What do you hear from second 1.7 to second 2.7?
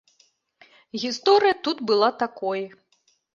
была такой.